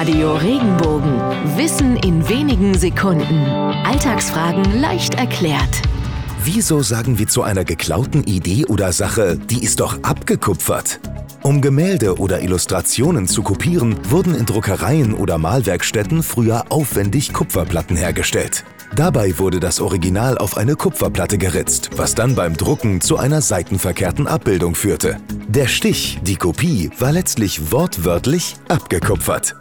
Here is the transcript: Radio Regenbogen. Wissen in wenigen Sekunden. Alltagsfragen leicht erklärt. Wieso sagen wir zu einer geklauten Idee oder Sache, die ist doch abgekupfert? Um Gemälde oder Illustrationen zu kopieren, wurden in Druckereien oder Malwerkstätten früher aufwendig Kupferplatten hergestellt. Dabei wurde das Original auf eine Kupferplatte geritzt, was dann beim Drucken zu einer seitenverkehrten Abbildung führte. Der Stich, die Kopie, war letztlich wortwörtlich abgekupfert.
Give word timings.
Radio 0.00 0.36
Regenbogen. 0.36 1.18
Wissen 1.56 1.96
in 1.96 2.28
wenigen 2.28 2.78
Sekunden. 2.78 3.44
Alltagsfragen 3.84 4.80
leicht 4.80 5.14
erklärt. 5.16 5.82
Wieso 6.44 6.82
sagen 6.82 7.18
wir 7.18 7.26
zu 7.26 7.42
einer 7.42 7.64
geklauten 7.64 8.22
Idee 8.22 8.64
oder 8.66 8.92
Sache, 8.92 9.36
die 9.36 9.64
ist 9.64 9.80
doch 9.80 10.00
abgekupfert? 10.04 11.00
Um 11.42 11.60
Gemälde 11.60 12.16
oder 12.18 12.42
Illustrationen 12.42 13.26
zu 13.26 13.42
kopieren, 13.42 13.98
wurden 14.08 14.36
in 14.36 14.46
Druckereien 14.46 15.14
oder 15.14 15.36
Malwerkstätten 15.36 16.22
früher 16.22 16.66
aufwendig 16.68 17.32
Kupferplatten 17.32 17.96
hergestellt. 17.96 18.64
Dabei 18.94 19.36
wurde 19.40 19.58
das 19.58 19.80
Original 19.80 20.38
auf 20.38 20.56
eine 20.56 20.76
Kupferplatte 20.76 21.38
geritzt, 21.38 21.90
was 21.96 22.14
dann 22.14 22.36
beim 22.36 22.56
Drucken 22.56 23.00
zu 23.00 23.16
einer 23.16 23.42
seitenverkehrten 23.42 24.28
Abbildung 24.28 24.76
führte. 24.76 25.16
Der 25.48 25.66
Stich, 25.66 26.20
die 26.22 26.36
Kopie, 26.36 26.88
war 27.00 27.10
letztlich 27.10 27.72
wortwörtlich 27.72 28.54
abgekupfert. 28.68 29.56